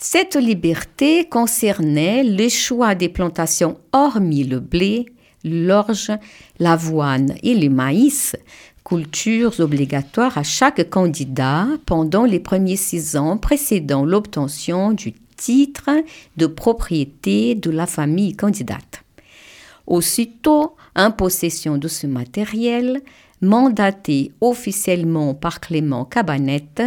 Cette 0.00 0.36
liberté 0.36 1.24
concernait 1.28 2.22
le 2.22 2.48
choix 2.48 2.94
des 2.94 3.08
plantations 3.08 3.80
hormis 3.92 4.44
le 4.44 4.60
blé, 4.60 5.06
l'orge, 5.42 6.12
l'avoine 6.60 7.34
et 7.42 7.56
le 7.56 7.68
maïs, 7.68 8.36
cultures 8.84 9.58
obligatoires 9.58 10.38
à 10.38 10.44
chaque 10.44 10.88
candidat 10.88 11.66
pendant 11.84 12.24
les 12.24 12.38
premiers 12.38 12.76
six 12.76 13.16
ans 13.16 13.38
précédant 13.38 14.04
l'obtention 14.04 14.92
du 14.92 15.14
titre 15.36 15.90
de 16.36 16.46
propriété 16.46 17.56
de 17.56 17.70
la 17.70 17.86
famille 17.86 18.36
candidate. 18.36 19.02
Aussitôt 19.88 20.76
en 20.94 21.10
possession 21.10 21.76
de 21.76 21.88
ce 21.88 22.06
matériel, 22.06 23.02
mandaté 23.40 24.30
officiellement 24.40 25.34
par 25.34 25.58
Clément 25.58 26.04
Cabanette, 26.04 26.82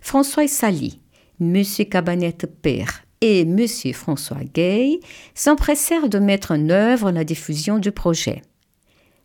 François 0.00 0.46
Sally, 0.46 1.00
M. 1.40 1.62
Cabanette 1.90 2.46
père 2.62 3.04
et 3.20 3.40
M. 3.40 3.66
François 3.92 4.44
Gay 4.52 5.00
s'empressèrent 5.34 6.08
de 6.08 6.18
mettre 6.18 6.52
en 6.52 6.68
œuvre 6.68 7.10
la 7.10 7.24
diffusion 7.24 7.78
du 7.78 7.90
projet. 7.90 8.42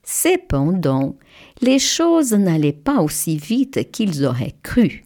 Cependant, 0.04 1.18
les 1.62 1.80
choses 1.80 2.34
n'allaient 2.34 2.72
pas 2.72 3.02
aussi 3.02 3.38
vite 3.38 3.92
qu'ils 3.92 4.26
auraient 4.26 4.56
cru. 4.64 5.04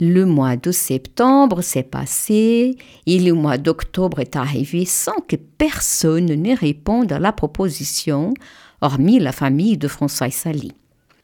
Le 0.00 0.26
mois 0.26 0.56
de 0.56 0.70
septembre 0.70 1.62
s'est 1.62 1.82
passé 1.82 2.76
et 3.06 3.18
le 3.18 3.32
mois 3.32 3.58
d'octobre 3.58 4.20
est 4.20 4.36
arrivé 4.36 4.84
sans 4.84 5.20
que 5.26 5.36
personne 5.36 6.26
ne 6.26 6.56
réponde 6.56 7.10
à 7.10 7.18
la 7.18 7.32
proposition, 7.32 8.34
hormis 8.80 9.18
la 9.18 9.32
famille 9.32 9.76
de 9.76 9.88
François 9.88 10.30
Sally. 10.30 10.72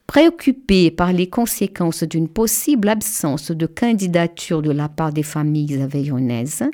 Préoccupé 0.06 0.90
par 0.90 1.12
les 1.12 1.28
conséquences 1.28 2.04
d'une 2.04 2.28
possible 2.28 2.88
absence 2.88 3.50
de 3.50 3.66
candidature 3.66 4.62
de 4.62 4.70
la 4.70 4.88
part 4.88 5.12
des 5.12 5.22
familles 5.22 5.82
aveillonnaises, 5.82 6.64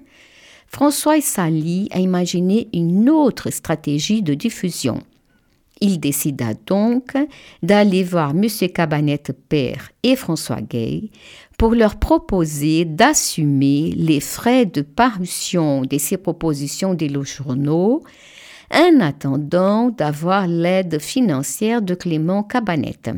François 0.66 1.20
Sally 1.20 1.88
a 1.92 2.00
imaginé 2.00 2.68
une 2.72 3.08
autre 3.08 3.50
stratégie 3.50 4.22
de 4.22 4.34
diffusion. 4.34 5.02
Il 5.80 5.98
décida 5.98 6.52
donc 6.66 7.16
d'aller 7.62 8.04
voir 8.04 8.30
M. 8.30 8.46
Cabanette 8.72 9.32
père 9.48 9.90
et 10.02 10.14
François 10.14 10.60
Gay 10.60 11.10
pour 11.56 11.74
leur 11.74 11.96
proposer 11.96 12.84
d'assumer 12.84 13.92
les 13.96 14.20
frais 14.20 14.66
de 14.66 14.82
parution 14.82 15.82
de 15.82 15.98
ces 15.98 16.18
propositions 16.18 16.94
des 16.94 17.10
journaux 17.24 18.02
en 18.70 19.00
attendant 19.00 19.90
d'avoir 19.90 20.46
l'aide 20.46 21.00
financière 21.00 21.83
de 21.83 21.94
Clément 21.94 22.42
Cabanette. 22.42 23.11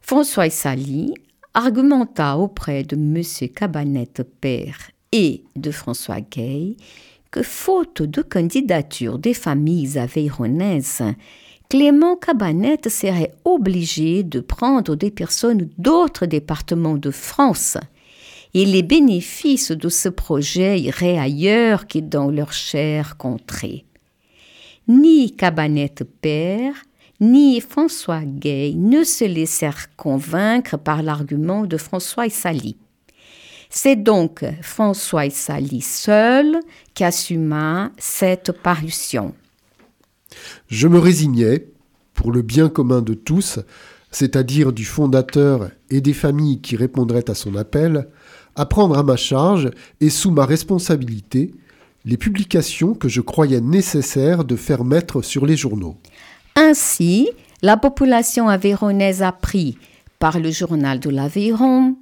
François 0.00 0.50
Sally 0.50 1.14
argumenta 1.54 2.38
auprès 2.38 2.82
de 2.82 2.96
M. 2.96 3.48
Cabanette 3.54 4.22
père 4.40 4.90
et 5.12 5.44
de 5.56 5.70
François 5.70 6.20
Gay 6.20 6.76
que 7.30 7.42
faute 7.42 8.02
de 8.02 8.22
candidature 8.22 9.18
des 9.18 9.34
familles 9.34 9.98
aveyronnaises, 9.98 11.02
Clément 11.68 12.16
Cabanette 12.16 12.88
serait 12.88 13.34
obligé 13.44 14.22
de 14.22 14.40
prendre 14.40 14.96
des 14.96 15.10
personnes 15.10 15.68
d'autres 15.76 16.24
départements 16.24 16.96
de 16.96 17.10
France 17.10 17.76
et 18.54 18.64
les 18.64 18.82
bénéfices 18.82 19.72
de 19.72 19.90
ce 19.90 20.08
projet 20.08 20.80
iraient 20.80 21.18
ailleurs 21.18 21.86
que 21.86 21.98
dans 21.98 22.30
leur 22.30 22.54
chère 22.54 23.18
contrée. 23.18 23.84
Ni 24.88 25.36
Cabanette 25.36 26.04
père, 26.22 26.72
ni 27.20 27.60
François 27.60 28.22
Gay 28.24 28.72
ne 28.74 29.04
se 29.04 29.24
laissèrent 29.26 29.94
convaincre 29.96 30.78
par 30.78 31.02
l'argument 31.02 31.66
de 31.66 31.76
François 31.76 32.30
Sally. 32.30 32.78
C'est 33.68 33.96
donc 33.96 34.46
François 34.62 35.28
Sally 35.28 35.82
seul 35.82 36.60
qui 36.94 37.04
assuma 37.04 37.92
cette 37.98 38.52
parution. 38.52 39.34
Je 40.68 40.88
me 40.88 40.98
résignais, 40.98 41.66
pour 42.14 42.32
le 42.32 42.40
bien 42.40 42.70
commun 42.70 43.02
de 43.02 43.12
tous, 43.12 43.58
c'est-à-dire 44.10 44.72
du 44.72 44.86
fondateur 44.86 45.70
et 45.90 46.00
des 46.00 46.14
familles 46.14 46.62
qui 46.62 46.76
répondraient 46.76 47.28
à 47.28 47.34
son 47.34 47.56
appel, 47.56 48.08
à 48.56 48.64
prendre 48.64 48.96
à 48.96 49.02
ma 49.02 49.16
charge 49.16 49.70
et 50.00 50.08
sous 50.08 50.30
ma 50.30 50.46
responsabilité 50.46 51.52
les 52.08 52.16
publications 52.16 52.94
que 52.94 53.06
je 53.06 53.20
croyais 53.20 53.60
nécessaire 53.60 54.44
de 54.44 54.56
faire 54.56 54.82
mettre 54.82 55.20
sur 55.20 55.44
les 55.44 55.58
journaux. 55.58 55.98
Ainsi, 56.56 57.28
la 57.60 57.76
population 57.76 58.48
aveyronnaise 58.48 59.22
apprit 59.22 59.76
par 60.18 60.40
le 60.40 60.50
journal 60.50 61.00
de 61.00 61.10
l'Aveyron, 61.10 61.96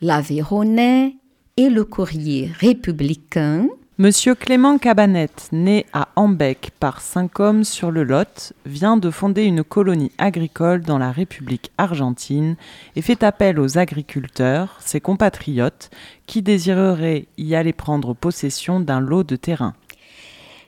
l'Aveyronnais 0.00 1.16
et 1.56 1.68
le 1.68 1.84
courrier 1.84 2.52
républicain 2.60 3.66
Monsieur 3.98 4.34
Clément 4.34 4.76
Cabanette, 4.76 5.48
né 5.52 5.86
à 5.94 6.08
Ambec 6.16 6.70
par 6.78 7.00
cinq 7.00 7.40
hommes 7.40 7.64
sur 7.64 7.90
le 7.90 8.04
Lot, 8.04 8.52
vient 8.66 8.98
de 8.98 9.10
fonder 9.10 9.44
une 9.44 9.64
colonie 9.64 10.12
agricole 10.18 10.82
dans 10.82 10.98
la 10.98 11.10
République 11.10 11.72
argentine 11.78 12.56
et 12.94 13.00
fait 13.00 13.22
appel 13.22 13.58
aux 13.58 13.78
agriculteurs, 13.78 14.76
ses 14.80 15.00
compatriotes, 15.00 15.88
qui 16.26 16.42
désireraient 16.42 17.26
y 17.38 17.54
aller 17.54 17.72
prendre 17.72 18.12
possession 18.12 18.80
d'un 18.80 19.00
lot 19.00 19.22
de 19.22 19.36
terrain. 19.36 19.72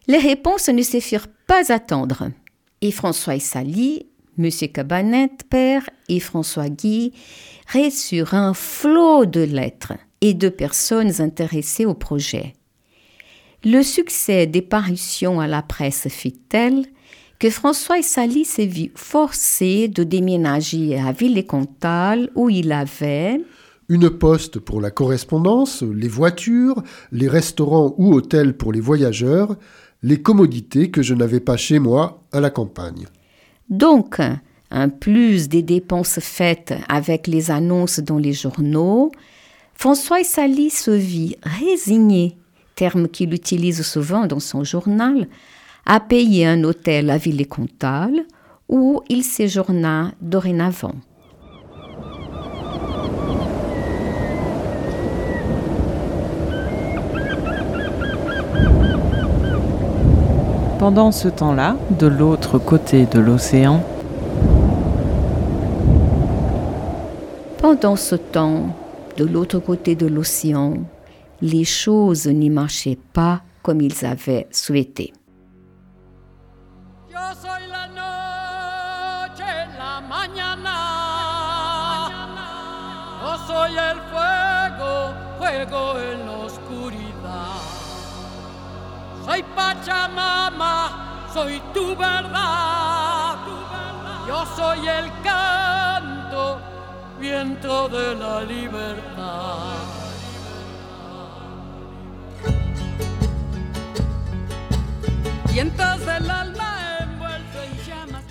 Les 0.07 0.17
réponses 0.17 0.71
ne 0.71 0.81
se 0.81 0.99
firent 0.99 1.29
pas 1.47 1.71
attendre. 1.71 2.31
Et 2.81 2.93
François 2.93 3.35
et 3.35 4.07
Monsieur 4.39 4.69
Cabanet, 4.69 5.45
père, 5.51 5.91
et 6.09 6.21
François 6.21 6.71
Guy 6.71 7.13
reçurent 7.75 8.33
un 8.33 8.55
flot 8.55 9.27
de 9.27 9.43
lettres 9.43 9.93
et 10.23 10.33
de 10.33 10.49
personnes 10.49 11.21
intéressées 11.21 11.85
au 11.85 11.93
projet. 11.93 12.55
Le 13.65 13.83
succès 13.83 14.47
des 14.47 14.63
parutions 14.63 15.41
à 15.41 15.49
la 15.49 15.63
presse 15.63 16.07
fit 16.09 16.39
tel 16.49 16.87
que 17.41 17.51
François 17.51 17.99
et 17.99 18.03
Sally 18.03 18.45
s'est 18.45 18.67
vu 18.67 18.93
forcé 18.95 19.89
de 19.89 20.05
déménager 20.05 20.99
à 20.99 21.13
Villers-Comtal 21.13 22.31
où 22.35 22.51
il 22.51 22.71
avait 22.73 23.41
Une 23.89 24.11
poste 24.11 24.59
pour 24.59 24.81
la 24.81 24.91
correspondance, 24.91 25.83
les 25.83 26.09
voitures, 26.09 26.83
les 27.11 27.29
restaurants 27.29 27.95
ou 27.99 28.15
hôtels 28.15 28.57
pour 28.57 28.73
les 28.73 28.81
voyageurs, 28.81 29.57
les 30.03 30.23
commodités 30.23 30.91
que 30.91 31.03
je 31.03 31.15
n'avais 31.15 31.41
pas 31.41 31.57
chez 31.57 31.79
moi 31.81 32.23
à 32.33 32.41
la 32.41 32.51
campagne. 32.51 33.07
donc 33.69 34.21
en 34.71 34.89
plus 34.91 35.49
des 35.49 35.63
dépenses 35.63 36.21
faites 36.21 36.75
avec 36.89 37.27
les 37.27 37.51
annonces 37.51 38.01
dans 38.01 38.19
les 38.19 38.35
journaux. 38.35 39.11
François 39.75 40.21
et 40.21 40.25
Sally 40.25 40.71
se 40.71 40.91
vit 40.91 41.37
résigné, 41.43 42.37
terme 42.79 43.09
qu'il 43.09 43.35
utilise 43.35 43.83
souvent 43.83 44.27
dans 44.27 44.39
son 44.39 44.63
journal, 44.63 45.27
à 45.85 45.99
payer 45.99 46.47
un 46.47 46.63
hôtel 46.63 47.11
à 47.11 47.19
Villers-Comtal 47.19 48.13
où 48.69 49.03
il 49.09 49.25
séjourna 49.25 50.13
dorénavant. 50.21 50.95
Pendant 60.79 61.11
ce 61.11 61.27
temps-là, 61.27 61.77
de 61.99 62.07
l'autre 62.07 62.61
côté 62.61 63.07
de 63.07 63.19
l'océan, 63.19 63.83
Pendant 67.61 67.97
ce 67.97 68.15
temps, 68.15 68.69
de 69.17 69.25
l'autre 69.25 69.59
côté 69.59 69.97
de 69.97 70.07
l'océan, 70.07 70.75
les 71.41 71.65
choses 71.65 72.27
n'y 72.27 72.51
marchaient 72.51 72.99
pas 73.13 73.43
comme 73.63 73.81
ils 73.81 74.05
avaient 74.05 74.47
souhaité. 74.51 75.13
Soy 89.29 89.43
Pachamama, 89.55 91.29
soy 91.35 91.61
tu 91.75 91.95
verdad. 91.95 93.39
Yo 94.27 94.45
soy 94.57 94.89
el 94.89 95.11
canto, 95.23 96.59
viento 97.21 97.89
de 97.91 98.15
la 98.15 98.41
libertad. 98.45 99.98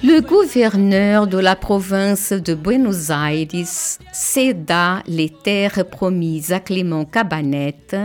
Le 0.03 0.21
gouverneur 0.21 1.27
de 1.27 1.37
la 1.37 1.57
province 1.57 2.31
de 2.31 2.53
Buenos 2.53 3.09
Aires 3.09 3.65
céda 4.13 5.03
les 5.07 5.29
terres 5.29 5.85
promises 5.89 6.53
à 6.53 6.61
Clément 6.61 7.03
Cabanet 7.03 7.97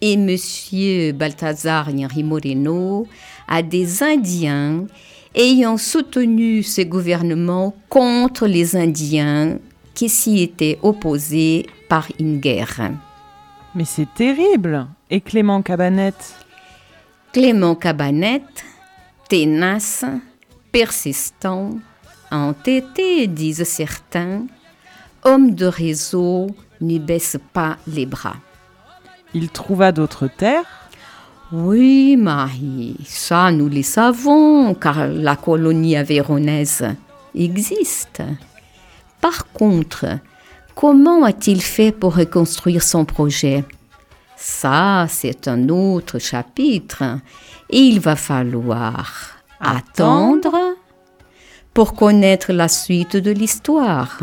et 0.00 0.12
M. 0.12 1.16
Balthazar 1.16 1.88
Henri 1.88 2.22
Moreno 2.22 3.08
à 3.48 3.62
des 3.62 4.04
Indiens 4.04 4.86
ayant 5.34 5.76
soutenu 5.76 6.62
ce 6.62 6.82
gouvernement 6.82 7.74
contre 7.88 8.46
les 8.46 8.76
Indiens 8.76 9.58
qui 9.94 10.08
s'y 10.08 10.42
étaient 10.42 10.78
opposés 10.82 11.66
par 11.88 12.06
une 12.20 12.38
guerre. 12.38 12.92
mais 13.74 13.84
c'est 13.84 14.12
terrible. 14.14 14.86
Et 15.10 15.20
Clément 15.20 15.60
Cabanet 15.60 16.14
Clément 17.32 17.76
Cabanet, 17.76 18.42
ténace, 19.28 20.04
persistant, 20.72 21.78
entêté, 22.32 23.28
disent 23.28 23.62
certains, 23.62 24.46
homme 25.22 25.54
de 25.54 25.66
réseau, 25.66 26.48
ne 26.80 26.98
baisse 26.98 27.36
pas 27.52 27.76
les 27.86 28.06
bras. 28.06 28.36
Il 29.32 29.48
trouva 29.50 29.92
d'autres 29.92 30.26
terres? 30.26 30.88
Oui, 31.52 32.16
Marie, 32.16 32.96
ça 33.04 33.52
nous 33.52 33.68
le 33.68 33.82
savons, 33.82 34.74
car 34.74 35.06
la 35.06 35.36
colonie 35.36 35.96
avéronaise 35.96 36.84
existe. 37.34 38.22
Par 39.20 39.46
contre, 39.52 40.06
comment 40.74 41.24
a-t-il 41.24 41.62
fait 41.62 41.92
pour 41.92 42.16
reconstruire 42.16 42.82
son 42.82 43.04
projet? 43.04 43.64
Ça, 44.42 45.06
c'est 45.08 45.48
un 45.48 45.68
autre 45.68 46.18
chapitre. 46.18 47.02
Et 47.68 47.78
il 47.78 48.00
va 48.00 48.16
falloir 48.16 49.36
attendre 49.60 50.56
pour 51.74 51.94
connaître 51.94 52.52
la 52.52 52.68
suite 52.68 53.16
de 53.18 53.30
l'histoire. 53.32 54.18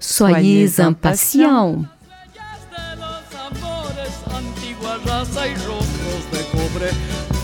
Soyez, 0.00 0.68
Soyez 0.68 0.80
impatients. 0.80 1.72
de 1.72 2.96
los 2.96 3.22
amores, 3.48 4.16
antigua 4.34 4.96
raza 5.04 5.46
y 5.46 5.54
rostros 5.54 6.24
de 6.32 6.42
cobre. 6.52 6.90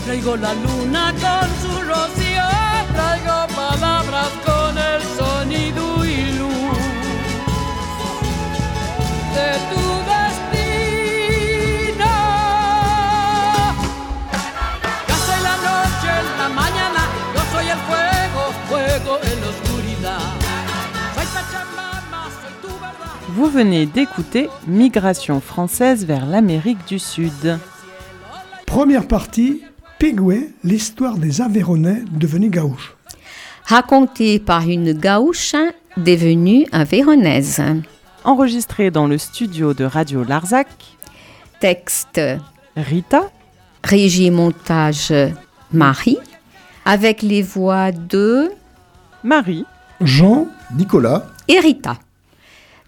Traigo 0.05 0.35
la 0.35 0.53
luna 0.55 1.13
con 1.13 1.49
su 1.61 1.81
rocío, 1.81 2.47
traigo 2.95 3.47
palabras 3.55 4.31
con 4.43 4.77
el 4.77 5.01
sonido 5.17 6.03
y 6.05 6.33
luz 6.39 6.77
de 9.35 9.75
tu 9.75 9.82
Vous 23.35 23.47
venez 23.47 23.87
d'écouter 23.87 24.47
Migration 24.67 25.41
française 25.41 26.05
vers 26.05 26.27
l'Amérique 26.27 26.85
du 26.87 26.99
Sud. 26.99 27.57
Première 28.67 29.07
partie, 29.07 29.63
Pigoué, 29.97 30.51
l'histoire 30.63 31.17
des 31.17 31.41
Aveyronais 31.41 32.03
devenus 32.11 32.51
gauches. 32.51 32.95
Raconté 33.65 34.37
par 34.37 34.69
une 34.69 34.93
gauche 34.93 35.55
devenue 35.97 36.67
un 36.71 36.83
véronaise. 36.83 37.59
Enregistré 38.23 38.91
dans 38.91 39.07
le 39.07 39.17
studio 39.17 39.73
de 39.73 39.83
Radio 39.83 40.23
Larzac, 40.23 40.67
Texte 41.59 42.21
Rita, 42.77 43.31
Régie 43.83 44.29
montage 44.29 45.11
Marie, 45.71 46.19
avec 46.85 47.23
les 47.23 47.41
voix 47.41 47.91
de 47.91 48.51
Marie, 49.23 49.65
Jean, 50.01 50.45
Nicolas, 50.77 51.25
Erita. 51.47 51.97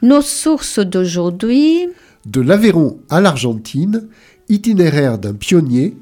Nos 0.05 0.21
sources 0.21 0.77
d'aujourd'hui, 0.77 1.87
de 2.27 2.39
l'Aveyron 2.39 2.99
à 3.09 3.21
l'Argentine, 3.21 4.07
itinéraire 4.49 5.17
d'un 5.17 5.33
pionnier, 5.33 5.97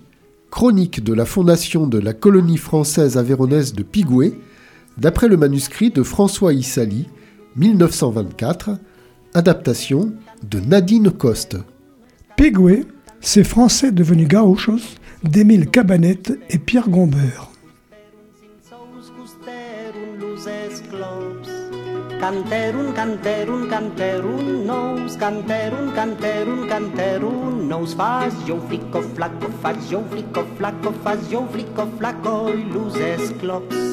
chronique 0.51 1.01
de 1.01 1.13
la 1.13 1.23
fondation 1.23 1.87
de 1.87 1.99
la 1.99 2.11
colonie 2.11 2.57
française 2.57 3.17
aveyronnaise 3.17 3.71
de 3.71 3.81
Pigoué, 3.81 4.37
d'après 4.97 5.29
le 5.29 5.37
manuscrit 5.37 5.89
de 5.89 6.03
François 6.03 6.51
Issali, 6.51 7.07
1924, 7.55 8.71
adaptation 9.35 10.11
de 10.43 10.59
Nadine 10.59 11.09
Coste. 11.09 11.55
Pigoué, 12.35 12.83
ces 13.21 13.45
Français 13.45 13.93
devenus 13.93 14.27
gauchos 14.27 14.97
d'Émile 15.23 15.69
Cabanet 15.69 16.33
et 16.49 16.59
Pierre 16.59 16.89
Gombert. 16.89 17.52
Canterun, 22.23 22.93
canterun, 22.93 23.67
canterun 23.67 24.65
Nous, 24.65 25.17
canterun, 25.17 25.91
canterun, 25.91 26.69
canterun 26.69 27.67
Nous 27.67 27.93
faz 27.97 28.33
jo 28.47 28.61
flico 28.69 29.01
flaco, 29.01 29.51
faz 29.61 29.89
jo 29.89 30.01
flico 30.09 30.45
flaco, 30.57 30.93
faz 31.03 31.29
jo 31.29 31.45
flico 31.51 31.85
flaco 31.97 32.47
e 32.47 32.63
luces 32.63 33.29
globs 33.41 33.92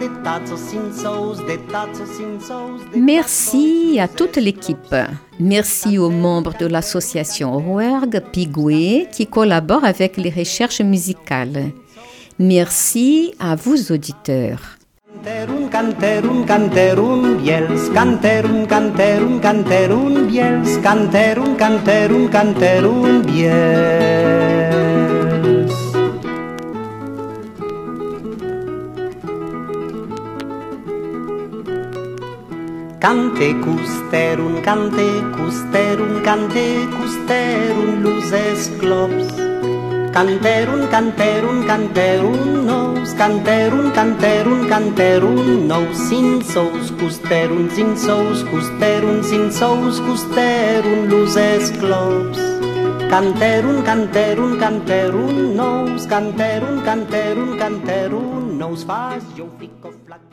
De 0.00 0.08
tazos, 0.24 1.36
de 1.46 1.56
tazos, 1.70 2.96
merci 2.96 3.98
à 4.00 4.08
toute 4.08 4.36
l'équipe. 4.36 4.96
Merci 5.38 5.98
aux 5.98 6.08
membres 6.08 6.54
de 6.58 6.64
l'association 6.66 7.58
Rouergue 7.58 8.22
Pigoué 8.32 9.08
qui 9.12 9.26
collaborent 9.26 9.84
avec 9.84 10.16
les 10.16 10.30
recherches 10.30 10.80
musicales. 10.80 11.72
Merci 12.38 13.34
à 13.38 13.54
vous 13.54 13.92
auditeurs. 13.92 14.78
Canterun, 15.22 15.70
canterun, 15.70 16.44
canterun, 16.44 17.38
biels, 17.38 17.94
canterun, 17.94 18.66
canterun, 18.66 19.38
canterun, 19.40 20.26
biels, 20.28 20.82
canterun, 20.82 21.54
canterun, 21.56 22.28
canterun, 22.28 23.22
biels. 23.22 23.62
Cante 32.98 33.54
custerun, 33.62 34.60
cante 34.64 35.08
custerun, 35.36 36.20
cante 36.24 36.66
custerun, 36.96 38.02
luces 38.02 38.72
glops. 38.80 39.41
Canterun, 40.12 40.88
canterun, 40.90 41.66
canterun, 41.66 42.66
nos, 42.66 43.14
canterun, 43.14 43.90
canterun, 43.92 44.68
canterun, 44.68 45.66
nos, 45.66 45.96
sin 45.96 46.44
sous, 46.44 46.92
custerun, 47.00 47.70
sin 47.70 47.96
sous, 47.96 48.44
custerun, 48.44 49.24
sin 49.24 49.50
sous, 49.50 50.00
custerun, 50.00 51.08
luces 51.08 51.72
globs. 51.80 52.38
Canterun, 53.08 53.82
canterun, 53.82 54.58
canterun, 54.58 55.56
nos, 55.56 56.06
canterun, 56.06 56.82
canterun, 56.82 57.56
canterun, 57.56 58.58
nos, 58.58 58.84
faz, 58.84 59.24
eu 59.38 59.48
fico 59.58 59.90
flac. 60.04 60.31